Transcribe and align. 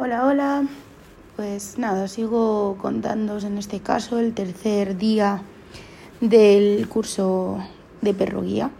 Hola, 0.00 0.26
hola. 0.26 0.64
Pues 1.34 1.76
nada, 1.76 2.06
sigo 2.06 2.76
contándoos 2.80 3.42
en 3.42 3.58
este 3.58 3.80
caso 3.80 4.20
el 4.20 4.32
tercer 4.32 4.96
día 4.96 5.42
del 6.20 6.88
curso 6.88 7.58
de 8.00 8.14
perro 8.14 8.42
guía. 8.42 8.70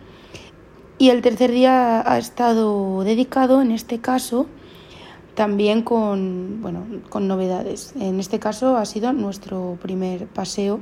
Y 0.96 1.10
el 1.10 1.20
tercer 1.20 1.50
día 1.50 2.08
ha 2.08 2.18
estado 2.18 3.02
dedicado, 3.02 3.60
en 3.62 3.72
este 3.72 3.98
caso, 3.98 4.46
también 5.34 5.82
con, 5.82 6.62
bueno, 6.62 6.86
con 7.08 7.26
novedades. 7.26 7.94
En 7.98 8.20
este 8.20 8.38
caso 8.38 8.76
ha 8.76 8.84
sido 8.84 9.12
nuestro 9.12 9.76
primer 9.82 10.28
paseo, 10.28 10.78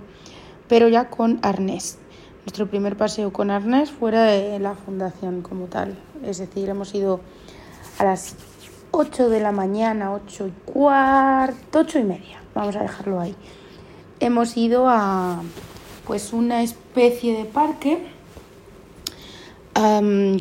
pero 0.69 0.89
ya 0.89 1.09
con 1.09 1.39
arnés. 1.41 1.97
Nuestro 2.45 2.69
primer 2.69 2.99
paseo 2.99 3.33
con 3.33 3.51
arnés 3.51 3.91
fuera 3.91 4.25
de 4.25 4.59
la 4.59 4.75
fundación 4.75 5.41
como 5.41 5.65
tal. 5.69 5.97
Es 6.23 6.37
decir, 6.37 6.69
hemos 6.69 6.95
ido 6.95 7.21
a 7.99 8.05
las 8.05 8.37
8 8.99 9.29
de 9.29 9.41
la 9.41 9.53
mañana, 9.53 10.11
8 10.15 10.47
y 10.47 10.51
cuarto, 10.65 11.81
8 11.81 11.99
y 11.99 12.05
media. 12.05 12.41
Vamos 12.55 12.77
a 12.77 12.81
dejarlo 12.81 13.21
ahí. 13.21 13.37
Hemos 14.21 14.57
ido 14.57 14.89
a 14.89 15.43
pues 16.07 16.33
una 16.33 16.63
especie 16.63 17.37
de 17.37 17.45
parque 17.45 17.99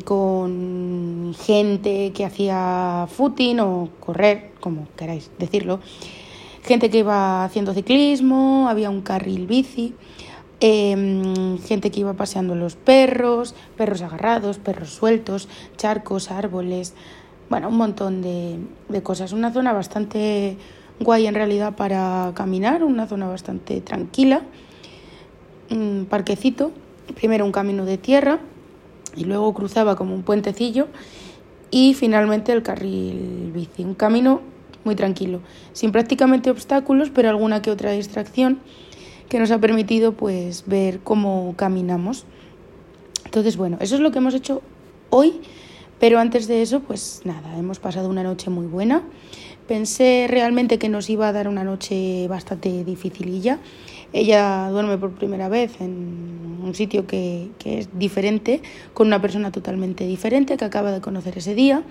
con 0.04 1.34
gente 1.38 2.12
que 2.14 2.24
hacía 2.24 3.06
footing 3.10 3.60
o 3.60 3.90
correr, 4.00 4.52
como 4.60 4.88
queráis 4.96 5.30
decirlo, 5.38 5.80
gente 6.62 6.88
que 6.88 7.00
iba 7.00 7.44
haciendo 7.44 7.74
ciclismo, 7.74 8.70
había 8.70 8.88
un 8.88 9.02
carril 9.02 9.46
bici, 9.46 9.94
em, 10.60 11.58
gente 11.58 11.90
que 11.90 12.00
iba 12.00 12.14
paseando 12.14 12.54
los 12.54 12.76
perros, 12.76 13.54
perros 13.76 14.00
agarrados, 14.00 14.56
perros 14.56 14.88
sueltos, 14.94 15.46
charcos, 15.76 16.30
árboles, 16.30 16.94
bueno, 17.48 17.68
un 17.68 17.76
montón 17.76 18.22
de, 18.22 18.58
de 18.88 19.02
cosas. 19.02 19.32
Una 19.32 19.52
zona 19.52 19.72
bastante 19.72 20.56
guay 21.00 21.26
en 21.26 21.34
realidad 21.34 21.76
para 21.76 22.32
caminar, 22.34 22.82
una 22.82 23.06
zona 23.06 23.28
bastante 23.28 23.80
tranquila, 23.80 24.42
un 25.70 26.06
parquecito, 26.08 26.72
primero 27.14 27.44
un 27.44 27.52
camino 27.52 27.84
de 27.84 27.98
tierra 27.98 28.40
y 29.14 29.24
luego 29.24 29.52
cruzaba 29.54 29.96
como 29.96 30.14
un 30.14 30.22
puentecillo 30.22 30.88
y 31.70 31.94
finalmente 31.94 32.52
el 32.52 32.62
carril 32.62 33.50
bici, 33.54 33.84
un 33.84 33.94
camino 33.94 34.40
muy 34.84 34.94
tranquilo, 34.94 35.40
sin 35.72 35.90
prácticamente 35.90 36.50
obstáculos, 36.50 37.10
pero 37.10 37.28
alguna 37.28 37.60
que 37.60 37.70
otra 37.70 37.90
distracción 37.90 38.60
que 39.28 39.38
nos 39.40 39.50
ha 39.50 39.58
permitido 39.58 40.12
pues 40.12 40.64
ver 40.66 41.00
cómo 41.00 41.54
caminamos. 41.56 42.24
Entonces, 43.24 43.56
bueno, 43.56 43.76
eso 43.80 43.96
es 43.96 44.00
lo 44.00 44.12
que 44.12 44.18
hemos 44.18 44.34
hecho 44.34 44.62
hoy, 45.10 45.40
pero 45.98 46.18
antes 46.18 46.46
de 46.46 46.62
eso, 46.62 46.80
pues 46.80 47.22
nada, 47.24 47.56
hemos 47.58 47.78
pasado 47.78 48.08
una 48.08 48.22
noche 48.22 48.50
muy 48.50 48.66
buena. 48.66 49.02
Pensé 49.66 50.26
realmente 50.28 50.78
que 50.78 50.88
nos 50.88 51.10
iba 51.10 51.28
a 51.28 51.32
dar 51.32 51.48
una 51.48 51.64
noche 51.64 52.28
bastante 52.28 52.84
dificililla. 52.84 53.58
Ella 54.12 54.68
duerme 54.70 54.98
por 54.98 55.12
primera 55.12 55.48
vez 55.48 55.80
en 55.80 56.60
un 56.62 56.74
sitio 56.74 57.06
que, 57.06 57.48
que 57.58 57.78
es 57.80 57.88
diferente, 57.98 58.62
con 58.94 59.08
una 59.08 59.20
persona 59.20 59.50
totalmente 59.50 60.06
diferente 60.06 60.56
que 60.56 60.64
acaba 60.64 60.92
de 60.92 61.00
conocer 61.00 61.38
ese 61.38 61.54
día 61.54 61.82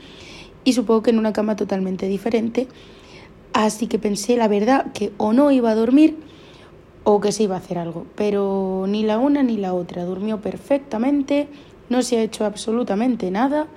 y 0.63 0.73
supongo 0.73 1.03
que 1.03 1.09
en 1.09 1.19
una 1.19 1.33
cama 1.33 1.55
totalmente 1.55 2.07
diferente. 2.07 2.67
Así 3.53 3.87
que 3.87 3.99
pensé, 3.99 4.37
la 4.37 4.47
verdad, 4.47 4.91
que 4.93 5.11
o 5.17 5.33
no 5.33 5.51
iba 5.51 5.71
a 5.71 5.75
dormir 5.75 6.17
o 7.03 7.19
que 7.21 7.31
se 7.31 7.43
iba 7.43 7.55
a 7.55 7.59
hacer 7.59 7.77
algo. 7.77 8.05
Pero 8.15 8.85
ni 8.87 9.03
la 9.03 9.17
una 9.17 9.43
ni 9.43 9.57
la 9.57 9.73
otra. 9.73 10.05
Durmió 10.05 10.41
perfectamente, 10.41 11.47
no 11.89 12.01
se 12.01 12.17
ha 12.17 12.23
hecho 12.23 12.45
absolutamente 12.45 13.31
nada 13.31 13.67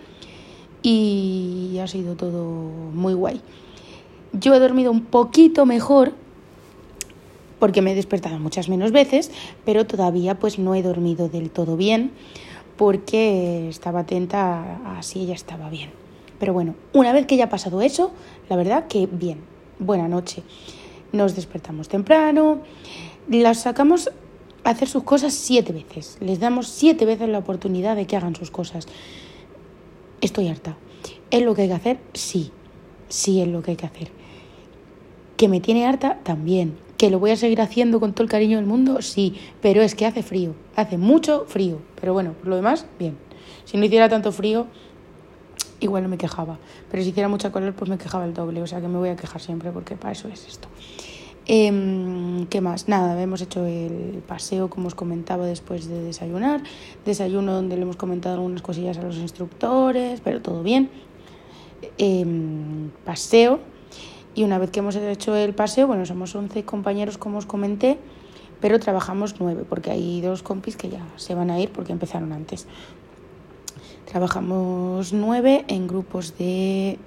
y 0.82 1.78
ha 1.82 1.86
sido 1.86 2.14
todo 2.14 2.42
muy 2.42 3.14
guay. 3.14 3.40
Yo 4.32 4.54
he 4.54 4.58
dormido 4.58 4.90
un 4.90 5.04
poquito 5.04 5.66
mejor 5.66 6.12
porque 7.58 7.82
me 7.82 7.92
he 7.92 7.94
despertado 7.94 8.38
muchas 8.38 8.68
menos 8.68 8.92
veces, 8.92 9.30
pero 9.64 9.86
todavía 9.86 10.38
pues 10.38 10.58
no 10.58 10.74
he 10.74 10.82
dormido 10.82 11.28
del 11.28 11.50
todo 11.50 11.76
bien 11.76 12.12
porque 12.76 13.68
estaba 13.68 14.00
atenta 14.00 14.98
a, 14.98 15.02
si 15.02 15.20
ella 15.20 15.34
estaba 15.34 15.68
bien. 15.68 15.90
Pero 16.38 16.52
bueno, 16.52 16.74
una 16.92 17.12
vez 17.12 17.26
que 17.26 17.36
ya 17.36 17.44
ha 17.44 17.50
pasado 17.50 17.82
eso, 17.82 18.12
la 18.48 18.56
verdad 18.56 18.86
que 18.86 19.08
bien, 19.10 19.40
buena 19.80 20.06
noche. 20.06 20.42
Nos 21.10 21.34
despertamos 21.34 21.88
temprano, 21.88 22.60
las 23.28 23.62
sacamos 23.62 24.10
a 24.62 24.70
hacer 24.70 24.88
sus 24.88 25.02
cosas 25.02 25.34
siete 25.34 25.72
veces. 25.72 26.18
Les 26.20 26.38
damos 26.38 26.68
siete 26.68 27.04
veces 27.06 27.28
la 27.28 27.38
oportunidad 27.38 27.96
de 27.96 28.06
que 28.06 28.16
hagan 28.16 28.36
sus 28.36 28.50
cosas. 28.50 28.86
Estoy 30.20 30.48
harta. 30.48 30.76
¿Es 31.30 31.42
lo 31.42 31.54
que 31.54 31.62
hay 31.62 31.68
que 31.68 31.74
hacer? 31.74 31.98
Sí, 32.14 32.50
sí 33.08 33.40
es 33.40 33.48
lo 33.48 33.62
que 33.62 33.72
hay 33.72 33.76
que 33.76 33.86
hacer. 33.86 34.10
¿Que 35.36 35.48
me 35.48 35.60
tiene 35.60 35.86
harta? 35.86 36.18
También. 36.22 36.76
¿Que 36.96 37.10
lo 37.10 37.20
voy 37.20 37.30
a 37.30 37.36
seguir 37.36 37.60
haciendo 37.60 38.00
con 38.00 38.12
todo 38.12 38.24
el 38.24 38.30
cariño 38.30 38.56
del 38.56 38.66
mundo? 38.66 39.02
Sí, 39.02 39.36
pero 39.62 39.82
es 39.82 39.94
que 39.94 40.04
hace 40.04 40.24
frío, 40.24 40.54
hace 40.74 40.98
mucho 40.98 41.44
frío. 41.46 41.78
Pero 42.00 42.12
bueno, 42.12 42.32
por 42.32 42.48
lo 42.48 42.56
demás, 42.56 42.86
bien. 42.98 43.16
Si 43.64 43.76
no 43.76 43.84
hiciera 43.84 44.08
tanto 44.08 44.32
frío, 44.32 44.66
igual 45.78 46.02
no 46.02 46.08
me 46.08 46.18
quejaba. 46.18 46.58
Pero 46.90 47.02
si 47.04 47.10
hiciera 47.10 47.28
mucha 47.28 47.52
calor, 47.52 47.74
pues 47.74 47.88
me 47.88 47.98
quejaba 47.98 48.24
el 48.24 48.34
doble. 48.34 48.62
O 48.62 48.66
sea 48.66 48.80
que 48.80 48.88
me 48.88 48.98
voy 48.98 49.10
a 49.10 49.16
quejar 49.16 49.40
siempre 49.40 49.70
porque 49.70 49.94
para 49.94 50.12
eso 50.12 50.26
es 50.28 50.48
esto. 50.48 50.68
Eh, 51.50 52.46
¿Qué 52.50 52.60
más? 52.60 52.88
Nada, 52.88 53.20
hemos 53.20 53.40
hecho 53.40 53.64
el 53.64 54.22
paseo, 54.26 54.68
como 54.68 54.88
os 54.88 54.94
comentaba, 54.94 55.46
después 55.46 55.88
de 55.88 56.02
desayunar. 56.02 56.62
Desayuno 57.06 57.54
donde 57.54 57.76
le 57.76 57.82
hemos 57.82 57.96
comentado 57.96 58.34
algunas 58.34 58.60
cosillas 58.60 58.98
a 58.98 59.02
los 59.02 59.16
instructores, 59.16 60.20
pero 60.20 60.42
todo 60.42 60.62
bien. 60.62 60.90
Eh, 61.96 62.26
paseo 63.04 63.60
y 64.34 64.44
una 64.44 64.58
vez 64.58 64.70
que 64.70 64.80
hemos 64.80 64.94
hecho 64.94 65.34
el 65.34 65.54
paseo, 65.54 65.86
bueno, 65.86 66.06
somos 66.06 66.34
11 66.34 66.64
compañeros 66.64 67.18
como 67.18 67.38
os 67.38 67.46
comenté, 67.46 67.98
pero 68.60 68.78
trabajamos 68.78 69.36
9 69.40 69.64
porque 69.68 69.90
hay 69.90 70.20
dos 70.20 70.42
compis 70.42 70.76
que 70.76 70.90
ya 70.90 71.04
se 71.16 71.34
van 71.34 71.50
a 71.50 71.58
ir 71.58 71.70
porque 71.70 71.92
empezaron 71.92 72.32
antes. 72.32 72.66
Trabajamos 74.04 75.12
9 75.12 75.64
en 75.68 75.88
grupos 75.88 76.36
de 76.38 76.98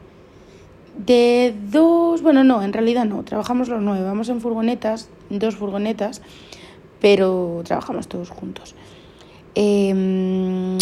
de 0.98 1.56
dos, 1.72 2.22
bueno, 2.22 2.44
no, 2.44 2.62
en 2.64 2.74
realidad 2.74 3.06
no, 3.06 3.24
trabajamos 3.24 3.70
los 3.70 3.82
nueve, 3.82 4.04
vamos 4.04 4.30
en 4.30 4.42
furgonetas, 4.42 5.10
dos 5.30 5.56
furgonetas, 5.56 6.22
pero 7.00 7.62
trabajamos 7.66 8.08
todos 8.08 8.30
juntos. 8.30 8.76
Em, 9.56 10.78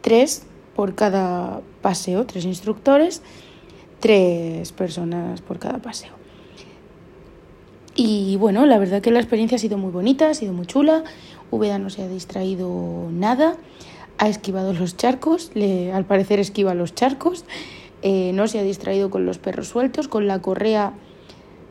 tres 0.00 0.46
por 0.74 0.94
cada 0.94 1.60
paseo, 1.82 2.26
tres 2.26 2.44
instructores 2.44 3.22
tres 4.04 4.70
personas 4.72 5.40
por 5.40 5.58
cada 5.58 5.78
paseo. 5.78 6.12
Y 7.96 8.36
bueno, 8.36 8.66
la 8.66 8.78
verdad 8.78 9.00
que 9.00 9.10
la 9.10 9.18
experiencia 9.18 9.56
ha 9.56 9.58
sido 9.58 9.78
muy 9.78 9.90
bonita, 9.90 10.28
ha 10.28 10.34
sido 10.34 10.52
muy 10.52 10.66
chula. 10.66 11.04
Úbeda 11.50 11.78
no 11.78 11.88
se 11.88 12.02
ha 12.02 12.08
distraído 12.08 13.08
nada, 13.10 13.56
ha 14.18 14.28
esquivado 14.28 14.74
los 14.74 14.98
charcos, 14.98 15.52
le, 15.54 15.90
al 15.90 16.04
parecer 16.04 16.38
esquiva 16.38 16.74
los 16.74 16.94
charcos, 16.94 17.46
eh, 18.06 18.32
no 18.34 18.46
se 18.48 18.58
ha 18.58 18.62
distraído 18.62 19.08
con 19.08 19.24
los 19.24 19.38
perros 19.38 19.68
sueltos, 19.68 20.08
con 20.08 20.26
la 20.26 20.42
correa 20.42 20.92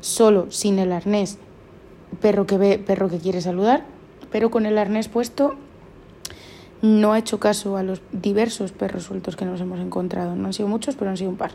solo, 0.01 0.49
sin 0.49 0.79
el 0.79 0.91
arnés, 0.91 1.37
perro 2.21 2.47
que 2.47 2.57
ve, 2.57 2.79
perro 2.79 3.07
que 3.07 3.19
quiere 3.19 3.39
saludar, 3.39 3.85
pero 4.31 4.49
con 4.49 4.65
el 4.65 4.79
arnés 4.79 5.09
puesto 5.09 5.53
no 6.81 7.13
ha 7.13 7.19
hecho 7.19 7.39
caso 7.39 7.77
a 7.77 7.83
los 7.83 8.01
diversos 8.11 8.71
perros 8.71 9.03
sueltos 9.03 9.35
que 9.35 9.45
nos 9.45 9.61
hemos 9.61 9.79
encontrado. 9.79 10.35
No 10.35 10.47
han 10.47 10.53
sido 10.53 10.67
muchos, 10.67 10.95
pero 10.95 11.11
han 11.11 11.17
sido 11.17 11.29
un 11.29 11.37
par. 11.37 11.51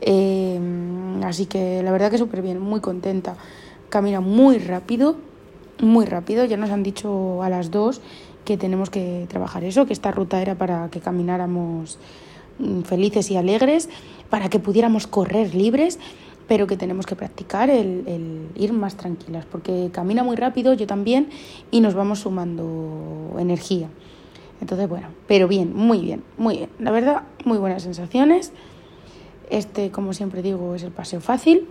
Eh, 0.00 0.58
así 1.22 1.46
que 1.46 1.80
la 1.84 1.92
verdad 1.92 2.10
que 2.10 2.18
súper 2.18 2.42
bien, 2.42 2.58
muy 2.58 2.80
contenta. 2.80 3.36
Camina 3.90 4.20
muy 4.20 4.58
rápido, 4.58 5.16
muy 5.80 6.04
rápido. 6.04 6.44
Ya 6.46 6.56
nos 6.56 6.70
han 6.70 6.82
dicho 6.82 7.44
a 7.44 7.48
las 7.48 7.70
dos 7.70 8.00
que 8.44 8.56
tenemos 8.56 8.90
que 8.90 9.26
trabajar 9.28 9.62
eso, 9.62 9.86
que 9.86 9.92
esta 9.92 10.10
ruta 10.10 10.42
era 10.42 10.56
para 10.56 10.90
que 10.90 10.98
camináramos 10.98 11.98
felices 12.84 13.30
y 13.30 13.36
alegres, 13.36 13.88
para 14.30 14.48
que 14.48 14.58
pudiéramos 14.58 15.06
correr 15.06 15.54
libres, 15.54 15.98
pero 16.46 16.66
que 16.66 16.76
tenemos 16.76 17.06
que 17.06 17.16
practicar 17.16 17.70
el, 17.70 18.04
el, 18.06 18.48
ir 18.54 18.72
más 18.72 18.96
tranquilas, 18.96 19.46
porque 19.46 19.90
camina 19.92 20.22
muy 20.22 20.36
rápido, 20.36 20.74
yo 20.74 20.86
también, 20.86 21.28
y 21.70 21.80
nos 21.80 21.94
vamos 21.94 22.20
sumando 22.20 23.36
energía. 23.38 23.88
Entonces, 24.60 24.88
bueno, 24.88 25.08
pero 25.26 25.48
bien, 25.48 25.74
muy 25.74 26.00
bien, 26.00 26.22
muy 26.38 26.58
bien. 26.58 26.70
La 26.78 26.90
verdad, 26.90 27.22
muy 27.44 27.58
buenas 27.58 27.82
sensaciones. 27.82 28.52
Este, 29.50 29.90
como 29.90 30.12
siempre 30.12 30.42
digo, 30.42 30.74
es 30.74 30.82
el 30.82 30.90
paseo 30.90 31.20
fácil 31.20 31.68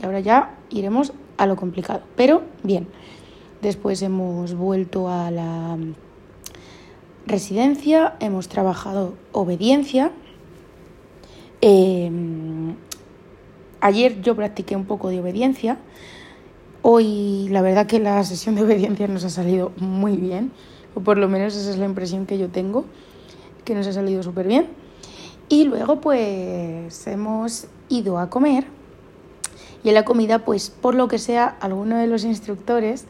y 0.00 0.06
ahora 0.06 0.20
ya 0.20 0.56
iremos 0.70 1.12
a 1.36 1.46
lo 1.46 1.56
complicado, 1.56 2.02
pero 2.16 2.42
bien. 2.62 2.88
Después 3.60 4.00
hemos 4.00 4.54
vuelto 4.54 5.10
a 5.10 5.30
la 5.30 5.76
residencia, 7.26 8.14
hemos 8.20 8.48
trabajado 8.48 9.14
obediencia. 9.32 10.12
Eh, 11.62 12.10
ayer 13.80 14.20
yo 14.22 14.34
practiqué 14.34 14.76
un 14.76 14.86
poco 14.86 15.08
de 15.08 15.20
obediencia. 15.20 15.78
Hoy 16.82 17.48
la 17.50 17.60
verdad 17.62 17.86
que 17.86 18.00
la 18.00 18.22
sesión 18.24 18.54
de 18.54 18.62
obediencia 18.62 19.06
nos 19.06 19.24
ha 19.24 19.30
salido 19.30 19.72
muy 19.76 20.16
bien, 20.16 20.52
o 20.94 21.00
por 21.00 21.18
lo 21.18 21.28
menos 21.28 21.54
esa 21.54 21.70
es 21.70 21.78
la 21.78 21.84
impresión 21.84 22.26
que 22.26 22.38
yo 22.38 22.48
tengo, 22.48 22.86
que 23.64 23.74
nos 23.74 23.86
ha 23.86 23.92
salido 23.92 24.22
súper 24.22 24.46
bien. 24.46 24.68
Y 25.48 25.64
luego 25.64 26.00
pues 26.00 27.06
hemos 27.06 27.66
ido 27.88 28.18
a 28.18 28.30
comer 28.30 28.66
Y 29.82 29.88
en 29.88 29.94
la 29.94 30.04
comida, 30.04 30.44
pues 30.44 30.70
por 30.70 30.94
lo 30.94 31.08
que 31.08 31.18
sea, 31.18 31.56
alguno 31.60 31.96
de 31.96 32.06
los 32.06 32.24
instructores, 32.24 33.06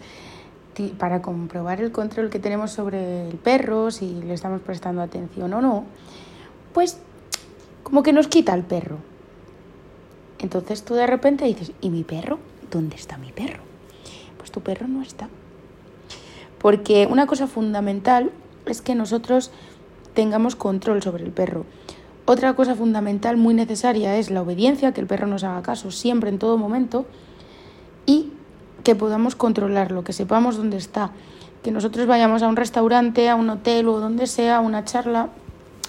para 0.98 1.20
comprobar 1.20 1.80
el 1.80 1.92
control 1.92 2.30
que 2.30 2.38
tenemos 2.38 2.70
sobre 2.70 3.28
el 3.28 3.36
perro, 3.36 3.90
si 3.90 4.14
le 4.22 4.34
estamos 4.34 4.60
prestando 4.62 5.02
atención 5.02 5.52
o 5.52 5.60
no, 5.60 5.84
pues 6.72 6.98
como 7.82 8.02
que 8.02 8.12
nos 8.12 8.28
quita 8.28 8.54
el 8.54 8.62
perro. 8.62 8.98
Entonces 10.38 10.84
tú 10.84 10.94
de 10.94 11.06
repente 11.06 11.44
dices, 11.44 11.72
¿y 11.80 11.90
mi 11.90 12.04
perro? 12.04 12.38
¿Dónde 12.70 12.96
está 12.96 13.18
mi 13.18 13.32
perro? 13.32 13.62
Pues 14.38 14.50
tu 14.50 14.60
perro 14.60 14.88
no 14.88 15.02
está. 15.02 15.28
Porque 16.58 17.06
una 17.10 17.26
cosa 17.26 17.46
fundamental 17.46 18.30
es 18.66 18.80
que 18.80 18.94
nosotros 18.94 19.50
tengamos 20.14 20.56
control 20.56 21.02
sobre 21.02 21.24
el 21.24 21.30
perro. 21.30 21.64
Otra 22.26 22.54
cosa 22.54 22.74
fundamental 22.74 23.36
muy 23.36 23.54
necesaria 23.54 24.16
es 24.16 24.30
la 24.30 24.42
obediencia, 24.42 24.92
que 24.92 25.00
el 25.00 25.06
perro 25.06 25.26
nos 25.26 25.42
haga 25.42 25.62
caso 25.62 25.90
siempre, 25.90 26.30
en 26.30 26.38
todo 26.38 26.58
momento, 26.58 27.06
y 28.06 28.32
que 28.84 28.94
podamos 28.94 29.34
controlarlo, 29.34 30.04
que 30.04 30.12
sepamos 30.12 30.56
dónde 30.56 30.76
está, 30.76 31.10
que 31.62 31.70
nosotros 31.70 32.06
vayamos 32.06 32.42
a 32.42 32.48
un 32.48 32.56
restaurante, 32.56 33.28
a 33.28 33.34
un 33.34 33.50
hotel 33.50 33.88
o 33.88 34.00
donde 34.00 34.26
sea, 34.26 34.58
a 34.58 34.60
una 34.60 34.84
charla, 34.84 35.28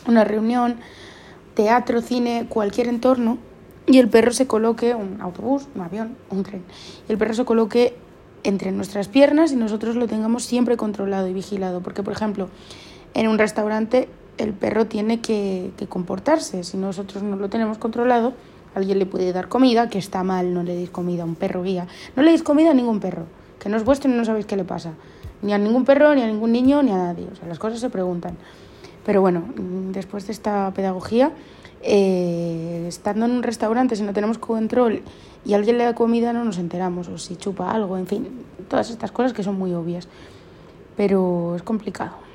una 0.08 0.24
reunión, 0.24 0.78
teatro, 1.54 2.02
cine, 2.02 2.46
cualquier 2.50 2.88
entorno, 2.88 3.38
y 3.88 3.98
el 3.98 4.10
perro 4.10 4.32
se 4.32 4.48
coloque, 4.48 4.96
un 4.96 5.20
autobús, 5.22 5.68
un 5.76 5.82
avión, 5.82 6.16
un 6.30 6.44
tren, 6.44 6.64
y 7.08 7.12
el 7.12 7.18
perro 7.18 7.34
se 7.34 7.46
coloque 7.46 7.96
entre 8.44 8.72
nuestras 8.72 9.08
piernas 9.08 9.52
y 9.52 9.56
nosotros 9.56 9.96
lo 9.96 10.08
tengamos 10.08 10.44
siempre 10.44 10.78
controlado 10.78 11.28
y 11.28 11.34
vigilado, 11.34 11.82
porque 11.82 12.04
por 12.04 12.14
ejemplo, 12.14 12.50
en 13.14 13.28
un 13.28 13.38
restaurante 13.38 14.08
el 14.38 14.54
perro 14.54 14.88
tiene 14.88 15.22
que, 15.22 15.72
comportarse. 15.90 16.64
Si 16.64 16.78
nosotros 16.78 17.24
no 17.24 17.36
lo 17.36 17.50
tenemos 17.50 17.78
controlado, 17.78 18.34
alguien 18.74 19.00
le 19.00 19.06
puede 19.06 19.32
dar 19.34 19.50
comida, 19.50 19.90
que 19.90 20.00
está 20.00 20.24
mal, 20.24 20.54
no 20.54 20.64
le 20.64 20.76
deis 20.76 20.90
comida 20.90 21.24
a 21.24 21.26
un 21.26 21.36
perro 21.36 21.64
guía. 21.64 21.88
No 22.16 22.24
le 22.24 22.32
deis 22.32 22.44
comida 22.44 22.72
a 22.72 22.74
ningún 22.74 23.00
perro, 23.00 23.26
que 23.60 23.70
no 23.70 23.78
es 23.78 23.84
vuestro 23.84 24.10
y 24.10 24.16
no 24.16 24.26
sabéis 24.26 24.46
qué 24.46 24.56
le 24.56 24.64
pasa. 24.64 24.94
Ni 25.42 25.54
a 25.54 25.58
ningún 25.58 25.86
perro, 25.86 26.14
ni 26.16 26.22
a 26.22 26.28
ningún 26.28 26.52
niño, 26.52 26.82
ni 26.82 26.92
a 26.92 26.98
nadie. 26.98 27.28
O 27.32 27.36
sea, 27.36 27.48
las 27.48 27.60
cosas 27.60 27.80
se 27.80 27.90
preguntan. 27.90 28.38
Pero 29.06 29.22
bueno, 29.22 29.44
después 29.92 30.28
de 30.28 30.34
esta 30.34 30.72
pedagogía, 30.74 31.32
eh, 31.82 32.86
estando 32.88 33.26
en 33.26 33.32
un 33.32 33.44
restaurante, 33.44 33.96
si 33.96 34.04
no 34.04 34.14
tenemos 34.14 34.38
control 34.38 35.02
y 35.44 35.54
alguien 35.54 35.78
le 35.78 35.86
da 35.86 35.96
comida, 35.96 36.34
no 36.34 36.44
nos 36.44 36.58
enteramos, 36.58 37.08
o 37.08 37.18
si 37.18 37.36
chupa 37.36 37.72
algo, 37.72 37.98
en 37.98 38.08
fin, 38.08 38.28
todas 38.70 38.90
estas 38.92 39.12
cosas 39.12 39.34
que 39.34 39.44
son 39.44 39.58
muy 39.58 39.74
obvias. 39.74 40.08
Pero 40.96 41.56
es 41.56 41.64
complicado 41.64 42.32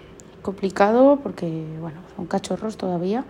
complicado 0.46 1.18
porque, 1.22 1.66
bueno, 1.80 1.98
son 2.14 2.26
cachorros 2.26 2.76
todavía 2.76 3.24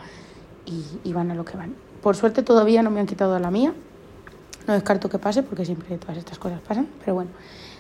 y, 0.66 1.12
van 1.14 1.30
a 1.30 1.34
lo 1.34 1.46
que 1.46 1.56
van. 1.56 1.74
Por 2.02 2.14
suerte 2.14 2.42
todavía 2.42 2.82
no 2.82 2.90
me 2.90 3.00
han 3.00 3.06
quitado 3.06 3.38
la 3.38 3.50
mía. 3.50 3.72
No 4.66 4.74
descarto 4.74 5.08
que 5.08 5.18
pase 5.18 5.42
porque 5.42 5.64
siempre 5.64 5.96
todas 5.96 6.18
estas 6.18 6.38
cosas 6.38 6.60
pasan. 6.60 6.88
Pero 7.00 7.14
bueno, 7.14 7.30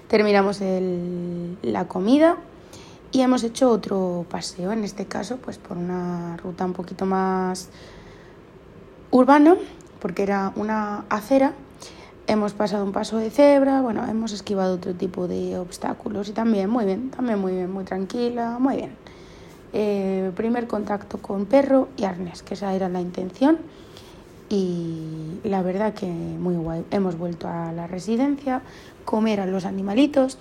terminamos 0.08 0.60
la 1.62 1.86
comida 1.86 2.38
y 3.16 3.22
hemos 3.22 3.42
hecho 3.44 3.70
otro 3.70 4.26
paseo. 4.28 4.72
En 4.72 4.84
este 4.84 5.06
caso, 5.06 5.38
pues 5.38 5.56
por 5.56 5.78
una 5.78 6.36
ruta 6.36 6.66
un 6.66 6.74
poquito 6.74 7.06
más 7.06 7.70
urbana, 9.10 9.56
porque 10.02 10.22
era 10.22 10.52
una 10.54 11.06
acera. 11.08 11.54
Hemos 12.26 12.52
pasado 12.52 12.84
un 12.84 12.92
paso 12.92 13.16
de 13.16 13.30
cebra, 13.30 13.80
bueno, 13.80 14.04
hemos 14.06 14.32
esquivado 14.32 14.74
otro 14.74 14.92
tipo 14.92 15.28
de 15.28 15.56
obstáculos 15.56 16.28
y 16.28 16.32
también 16.32 16.68
muy 16.68 16.84
bien, 16.84 17.10
también 17.10 17.38
muy 17.38 17.52
bien, 17.52 17.72
muy 17.72 17.84
tranquila, 17.84 18.58
muy 18.58 18.76
bien. 18.76 18.90
Eh, 19.72 20.30
primer 20.36 20.66
contacto 20.66 21.16
con 21.16 21.46
perro 21.46 21.88
y 21.96 22.04
arnés, 22.04 22.42
que 22.42 22.52
esa 22.52 22.74
era 22.74 22.90
la 22.90 23.00
intención. 23.00 23.56
Y 24.50 25.40
la 25.42 25.62
verdad 25.62 25.94
que 25.94 26.06
muy 26.06 26.56
guay. 26.56 26.84
Hemos 26.90 27.16
vuelto 27.16 27.48
a 27.48 27.72
la 27.72 27.86
residencia, 27.86 28.60
comer 29.06 29.40
a 29.40 29.46
los 29.46 29.64
animalitos 29.64 30.36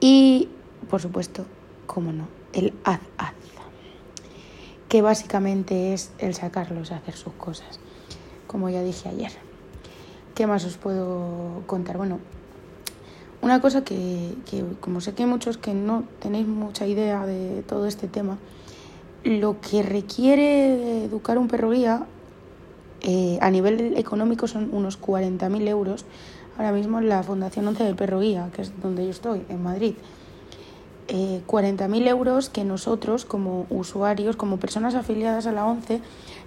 y, 0.00 0.48
por 0.88 1.02
supuesto, 1.02 1.44
como 1.86 2.12
no, 2.12 2.28
el 2.52 2.74
az-az, 2.84 3.34
que 4.88 5.02
básicamente 5.02 5.94
es 5.94 6.10
el 6.18 6.34
sacarlos 6.34 6.92
a 6.92 6.96
hacer 6.96 7.16
sus 7.16 7.32
cosas, 7.34 7.80
como 8.46 8.68
ya 8.70 8.82
dije 8.82 9.08
ayer. 9.08 9.32
¿Qué 10.34 10.46
más 10.46 10.64
os 10.64 10.76
puedo 10.76 11.62
contar? 11.66 11.96
Bueno, 11.96 12.18
una 13.40 13.60
cosa 13.60 13.84
que, 13.84 14.34
como 14.80 15.00
sé 15.00 15.14
que 15.14 15.22
hay 15.22 15.28
muchos 15.28 15.56
que 15.56 15.72
no 15.72 16.04
tenéis 16.20 16.46
mucha 16.46 16.86
idea 16.86 17.26
de 17.26 17.62
todo 17.62 17.86
este 17.86 18.08
tema, 18.08 18.38
lo 19.24 19.60
que 19.60 19.82
requiere 19.82 21.04
educar 21.04 21.38
un 21.38 21.48
perro 21.48 21.70
guía 21.70 22.06
eh, 23.02 23.38
a 23.40 23.50
nivel 23.50 23.96
económico 23.96 24.46
son 24.48 24.70
unos 24.72 25.00
40.000 25.00 25.68
euros. 25.68 26.04
Ahora 26.56 26.72
mismo 26.72 27.00
la 27.00 27.22
Fundación 27.22 27.68
11 27.68 27.84
del 27.84 27.94
Perro 27.94 28.20
Guía, 28.20 28.50
que 28.52 28.62
es 28.62 28.72
donde 28.80 29.04
yo 29.04 29.10
estoy, 29.10 29.44
en 29.48 29.62
Madrid. 29.62 29.94
Eh, 31.08 31.42
40.000 31.46 32.08
euros 32.08 32.50
que 32.50 32.64
nosotros 32.64 33.24
como 33.24 33.66
usuarios, 33.70 34.34
como 34.34 34.58
personas 34.58 34.94
afiliadas 34.96 35.46
a 35.46 35.52
la 35.52 35.64
11, 35.64 36.00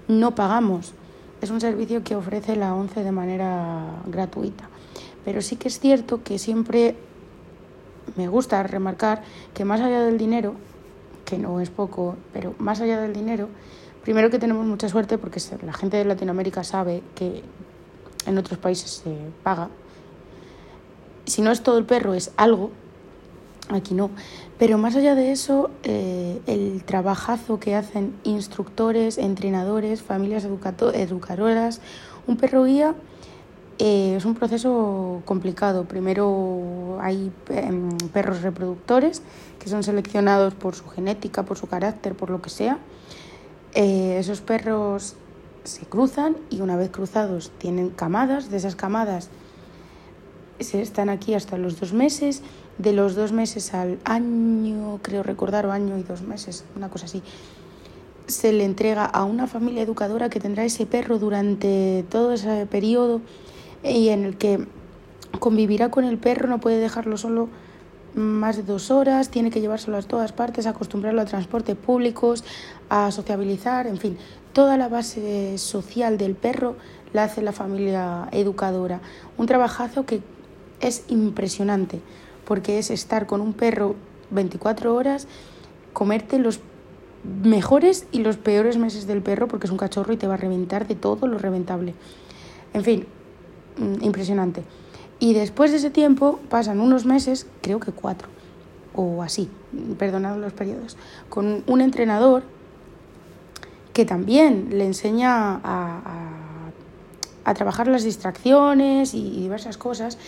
no 0.09 0.35
pagamos. 0.35 0.93
Es 1.41 1.49
un 1.49 1.61
servicio 1.61 2.03
que 2.03 2.15
ofrece 2.15 2.57
la 2.57 2.75
11 2.75 3.03
de 3.03 3.11
manera 3.11 3.85
gratuita. 4.07 4.67
Pero 5.23 5.41
sí 5.41 5.55
que 5.55 5.69
es 5.69 5.79
cierto 5.79 6.23
que 6.23 6.39
siempre 6.39 6.95
me 8.17 8.27
gusta 8.27 8.61
remarcar 8.63 9.23
que 9.53 9.63
más 9.63 9.79
allá 9.79 10.01
del 10.01 10.17
dinero, 10.17 10.55
que 11.23 11.37
no 11.37 11.61
es 11.61 11.69
poco, 11.69 12.17
pero 12.33 12.53
más 12.57 12.81
allá 12.81 12.99
del 12.99 13.13
dinero, 13.13 13.47
primero 14.03 14.29
que 14.29 14.39
tenemos 14.39 14.65
mucha 14.65 14.89
suerte 14.89 15.17
porque 15.17 15.39
la 15.65 15.73
gente 15.73 15.97
de 15.97 16.05
Latinoamérica 16.05 16.63
sabe 16.63 17.01
que 17.15 17.43
en 18.25 18.37
otros 18.37 18.59
países 18.59 18.91
se 19.03 19.15
paga. 19.43 19.69
Si 21.25 21.41
no 21.41 21.51
es 21.51 21.61
todo 21.61 21.77
el 21.77 21.85
perro, 21.85 22.13
es 22.13 22.31
algo. 22.35 22.71
Aquí 23.69 23.93
no. 23.93 24.09
Pero 24.57 24.77
más 24.79 24.95
allá 24.95 25.13
de 25.13 25.31
eso, 25.31 25.69
eh, 25.83 26.41
el 26.47 26.83
trabajazo 26.83 27.59
que 27.59 27.75
hacen 27.75 28.15
instructores, 28.23 29.19
entrenadores, 29.19 30.01
familias 30.01 30.43
educadoras, 30.43 31.79
un 32.25 32.37
perro 32.37 32.63
guía 32.63 32.95
eh, 33.77 34.15
es 34.17 34.25
un 34.25 34.35
proceso 34.35 35.21
complicado. 35.23 35.85
Primero 35.85 36.97
hay 36.99 37.31
em, 37.49 37.97
perros 38.11 38.41
reproductores 38.41 39.21
que 39.57 39.69
son 39.69 39.83
seleccionados 39.83 40.53
por 40.53 40.75
su 40.75 40.87
genética, 40.89 41.43
por 41.43 41.57
su 41.57 41.67
carácter, 41.67 42.13
por 42.13 42.29
lo 42.29 42.41
que 42.41 42.49
sea. 42.49 42.77
Eh, 43.75 44.17
esos 44.19 44.41
perros 44.41 45.15
se 45.63 45.85
cruzan 45.85 46.35
y 46.49 46.59
una 46.59 46.75
vez 46.75 46.89
cruzados 46.89 47.51
tienen 47.57 47.89
camadas. 47.89 48.49
De 48.49 48.57
esas 48.57 48.75
camadas 48.75 49.29
se 50.59 50.81
están 50.81 51.07
aquí 51.07 51.33
hasta 51.33 51.57
los 51.57 51.79
dos 51.79 51.93
meses. 51.93 52.41
De 52.79 52.93
los 52.93 53.13
dos 53.13 53.31
meses 53.31 53.75
al 53.75 53.99
año, 54.05 54.99
creo 55.03 55.21
recordar, 55.21 55.67
o 55.67 55.71
año 55.71 55.97
y 55.97 56.03
dos 56.03 56.23
meses, 56.23 56.65
una 56.75 56.89
cosa 56.89 57.05
así 57.05 57.21
se 58.29 58.53
le 58.53 58.63
entrega 58.63 59.05
a 59.05 59.23
una 59.23 59.47
familia 59.47 59.81
educadora 59.81 60.29
que 60.29 60.39
tendrá 60.39 60.63
ese 60.63 60.85
perro 60.85 61.17
durante 61.17 62.05
todo 62.09 62.33
ese 62.33 62.67
periodo 62.67 63.21
y 63.83 64.09
en 64.09 64.23
el 64.23 64.37
que 64.37 64.67
convivirá 65.39 65.89
con 65.89 66.05
el 66.05 66.17
perro, 66.17 66.47
no 66.47 66.59
puede 66.59 66.77
dejarlo 66.77 67.17
solo 67.17 67.49
más 68.15 68.57
de 68.57 68.63
dos 68.63 68.91
horas, 68.91 69.29
tiene 69.29 69.51
que 69.51 69.61
llevárselo 69.61 69.97
a 69.97 70.01
todas 70.01 70.31
partes, 70.31 70.67
acostumbrarlo 70.67 71.21
a 71.21 71.25
transportes 71.25 71.75
públicos, 71.75 72.43
a 72.89 73.11
sociabilizar, 73.11 73.87
en 73.87 73.97
fin, 73.97 74.17
toda 74.53 74.77
la 74.77 74.89
base 74.89 75.57
social 75.57 76.17
del 76.17 76.35
perro 76.35 76.75
la 77.13 77.25
hace 77.25 77.41
la 77.41 77.51
familia 77.51 78.27
educadora. 78.31 79.01
Un 79.37 79.45
trabajazo 79.45 80.05
que 80.05 80.21
es 80.81 81.03
impresionante, 81.07 82.01
porque 82.49 82.79
es 82.79 82.91
estar 82.91 83.27
con 83.27 83.39
un 83.39 83.53
perro 83.53 83.95
24 84.31 84.93
horas, 84.93 85.25
comerte 85.93 86.37
los 86.37 86.59
mejores 87.23 88.07
y 88.11 88.19
los 88.19 88.35
peores 88.35 88.77
meses 88.77 89.07
del 89.07 89.21
perro, 89.21 89.47
porque 89.47 89.67
es 89.67 89.71
un 89.71 89.77
cachorro 89.77 90.11
y 90.11 90.17
te 90.17 90.27
va 90.27 90.33
a 90.33 90.37
reventar 90.37 90.85
de 90.85 90.95
todo 90.95 91.27
lo 91.27 91.37
reventable. 91.37 91.93
En 92.73 92.83
fin, 92.83 93.05
Mm, 93.79 94.03
impresionante. 94.03 94.63
Y 95.19 95.33
después 95.33 95.71
de 95.71 95.77
ese 95.77 95.89
tiempo 95.89 96.39
pasan 96.49 96.81
unos 96.81 97.05
meses, 97.05 97.47
creo 97.61 97.79
que 97.79 97.91
cuatro, 97.91 98.27
o 98.93 99.23
así, 99.23 99.49
perdonad 99.97 100.37
los 100.37 100.53
periodos, 100.53 100.97
con 101.29 101.63
un 101.65 101.81
entrenador 101.81 102.43
que 103.93 104.05
también 104.05 104.69
le 104.71 104.85
enseña 104.85 105.55
a, 105.63 106.01
a, 107.45 107.53
trabajar 107.53 107.87
las 107.87 108.03
distracciones 108.03 109.15
y 109.15 109.41
diversas 109.41 109.77
cosas. 109.77 110.19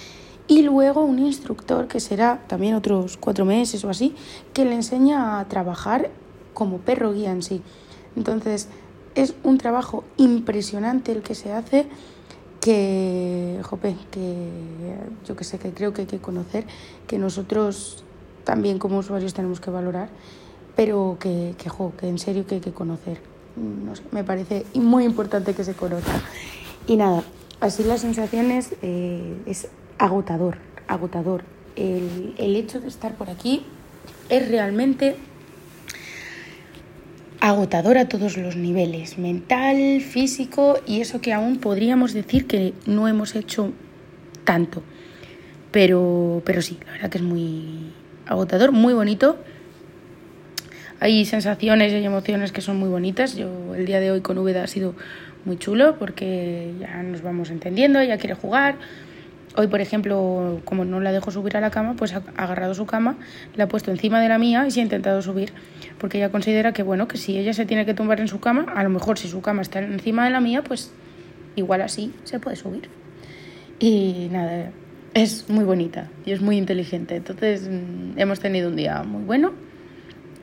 Y 0.48 0.64
luego 0.64 1.04
un 1.04 1.20
instructor, 1.20 1.88
que 1.88 2.00
será 2.00 2.44
también 2.48 2.76
otros 2.76 3.18
cuatro 3.18 3.46
meses 3.46 3.84
o 3.86 3.90
así, 3.90 4.16
que 4.54 4.66
le 4.66 4.76
enseña 4.76 5.40
a 5.40 5.48
trabajar 5.48 6.10
como 6.54 6.80
perro 6.80 7.14
guía 7.14 7.32
en 7.32 7.42
sí. 7.42 7.62
Entonces, 8.16 8.68
es 9.16 9.36
un 9.44 9.58
trabajo 9.58 10.04
impresionante 10.18 11.12
el 11.12 11.22
que 11.22 11.36
se 11.36 11.52
hace 11.54 11.88
que, 12.60 13.60
jope, 13.64 13.96
que 14.12 14.50
yo 15.26 15.36
que 15.36 15.44
sé, 15.44 15.58
que 15.58 15.72
creo 15.72 15.94
que 15.94 16.02
hay 16.02 16.08
que 16.08 16.20
conocer, 16.20 16.66
que 17.08 17.18
nosotros 17.18 18.04
también 18.44 18.80
como 18.80 19.00
usuarios 19.00 19.34
tenemos 19.34 19.60
que 19.60 19.72
valorar, 19.72 20.10
pero 20.76 21.18
que, 21.20 21.56
que, 21.58 21.70
que 21.98 22.08
en 22.08 22.20
serio 22.20 22.46
que 22.46 22.56
hay 22.56 22.62
que 22.62 22.72
conocer. 22.72 23.20
No 23.56 23.96
sé, 23.96 24.04
me 24.12 24.24
parece 24.24 24.66
muy 24.76 25.04
importante 25.04 25.54
que 25.54 25.64
se 25.64 25.74
conozca. 25.74 26.22
Y 26.88 26.96
nada, 26.96 27.24
así 27.60 27.84
las 27.84 28.02
sensaciones 28.02 28.76
eh, 28.82 29.42
es 29.46 29.68
agotador, 30.02 30.58
agotador. 30.88 31.44
El, 31.76 32.34
el 32.38 32.56
hecho 32.56 32.82
de 32.82 32.88
estar 32.88 33.14
por 33.14 33.30
aquí 33.30 33.64
es 34.30 34.50
realmente 34.50 35.16
agotador 37.40 38.00
a 38.00 38.10
todos 38.10 38.36
los 38.36 38.56
niveles, 38.56 39.20
mental, 39.20 40.02
físico 40.02 40.80
y 40.88 41.02
eso 41.02 41.22
que 41.22 41.34
aún 41.34 41.60
podríamos 41.60 42.14
decir 42.14 42.48
que 42.48 42.74
no 42.88 43.08
hemos 43.08 43.36
hecho 43.36 43.72
tanto. 44.44 44.82
Pero, 45.72 46.42
pero 46.46 46.64
sí, 46.64 46.80
la 46.86 46.94
verdad 46.94 47.10
que 47.12 47.20
es 47.20 47.24
muy 47.24 47.94
agotador, 48.26 48.72
muy 48.72 48.94
bonito. 48.94 49.38
Hay 51.00 51.26
sensaciones 51.26 51.94
y 51.94 52.04
emociones 52.04 52.52
que 52.52 52.62
son 52.62 52.78
muy 52.78 52.90
bonitas. 52.90 53.36
Yo 53.36 53.76
el 53.76 53.86
día 53.86 54.00
de 54.00 54.12
hoy 54.12 54.22
con 54.22 54.38
Úbeda 54.40 54.64
ha 54.64 54.68
sido 54.68 54.96
muy 55.46 55.58
chulo 55.58 55.98
porque 56.00 56.74
ya 56.80 57.04
nos 57.04 57.22
vamos 57.22 57.52
entendiendo, 57.52 58.00
ella 58.00 58.18
quiere 58.18 58.34
jugar. 58.34 58.78
Hoy, 59.58 59.68
por 59.68 59.82
ejemplo, 59.82 60.62
como 60.64 60.86
no 60.86 61.02
la 61.02 61.12
dejo 61.12 61.30
subir 61.30 61.58
a 61.58 61.62
la 61.62 61.72
cama, 61.72 61.96
pues 61.98 62.14
ha 62.14 62.24
agarrado 62.38 62.74
su 62.74 62.86
cama, 62.86 63.18
la 63.56 63.66
ha 63.66 63.68
puesto 63.68 63.92
encima 63.92 64.22
de 64.22 64.30
la 64.30 64.38
mía 64.38 64.66
y 64.66 64.72
se 64.72 64.80
ha 64.80 64.84
intentado 64.84 65.22
subir, 65.22 65.52
porque 65.98 66.18
ella 66.18 66.30
considera 66.30 66.72
que, 66.72 66.84
bueno, 66.84 67.08
que 67.08 67.18
si 67.18 67.38
ella 67.38 67.54
se 67.54 67.66
tiene 67.66 67.86
que 67.86 67.94
tumbar 67.94 68.22
en 68.22 68.30
su 68.30 68.40
cama, 68.40 68.66
a 68.74 68.84
lo 68.84 68.90
mejor 68.90 69.20
si 69.20 69.28
su 69.28 69.42
cama 69.42 69.62
está 69.62 69.80
encima 69.80 70.24
de 70.24 70.32
la 70.32 70.40
mía, 70.40 70.64
pues 70.64 70.94
igual 71.58 71.82
así 71.82 72.14
se 72.24 72.40
puede 72.40 72.56
subir. 72.56 72.90
Y 73.80 74.30
nada, 74.32 74.72
es 75.14 75.50
muy 75.50 75.66
bonita 75.66 76.08
y 76.26 76.32
es 76.32 76.42
muy 76.42 76.58
inteligente. 76.58 77.18
Entonces, 77.18 77.68
mm, 77.70 78.18
hemos 78.18 78.40
tenido 78.40 78.70
un 78.70 78.76
día 78.78 79.04
muy 79.04 79.24
bueno. 79.24 79.52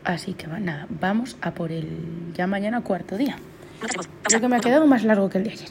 Así 0.04 0.34
que 0.34 0.46
nada, 0.46 0.86
vamos 0.88 1.36
a 1.40 1.52
por 1.52 1.72
el 1.72 1.88
ya 2.34 2.46
mañana 2.46 2.82
cuarto 2.82 3.16
día. 3.16 3.36
Creo 4.22 4.40
que 4.40 4.48
me 4.48 4.56
ha 4.56 4.60
quedado 4.60 4.86
más 4.86 5.04
largo 5.04 5.28
que 5.28 5.38
el 5.38 5.44
de 5.44 5.50
ayer. 5.50 5.68